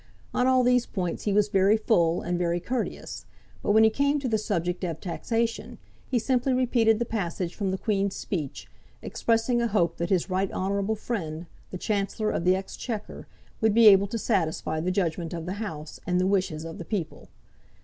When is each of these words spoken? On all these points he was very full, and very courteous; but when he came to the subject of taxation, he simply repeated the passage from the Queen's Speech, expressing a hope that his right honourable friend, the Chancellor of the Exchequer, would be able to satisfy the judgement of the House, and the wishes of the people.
On 0.33 0.47
all 0.47 0.63
these 0.63 0.87
points 0.87 1.25
he 1.25 1.31
was 1.31 1.47
very 1.49 1.77
full, 1.77 2.23
and 2.23 2.35
very 2.35 2.59
courteous; 2.59 3.27
but 3.61 3.69
when 3.69 3.83
he 3.83 3.91
came 3.91 4.17
to 4.17 4.27
the 4.27 4.39
subject 4.39 4.83
of 4.83 4.99
taxation, 4.99 5.77
he 6.09 6.17
simply 6.17 6.53
repeated 6.55 6.97
the 6.97 7.05
passage 7.05 7.53
from 7.53 7.69
the 7.69 7.77
Queen's 7.77 8.15
Speech, 8.15 8.67
expressing 9.03 9.61
a 9.61 9.67
hope 9.67 9.97
that 9.97 10.09
his 10.09 10.27
right 10.27 10.51
honourable 10.51 10.95
friend, 10.95 11.45
the 11.69 11.77
Chancellor 11.77 12.31
of 12.31 12.45
the 12.45 12.55
Exchequer, 12.55 13.27
would 13.61 13.75
be 13.75 13.87
able 13.89 14.07
to 14.07 14.17
satisfy 14.17 14.79
the 14.79 14.89
judgement 14.89 15.33
of 15.35 15.45
the 15.45 15.59
House, 15.63 15.99
and 16.07 16.19
the 16.19 16.25
wishes 16.25 16.65
of 16.65 16.79
the 16.79 16.85
people. 16.85 17.29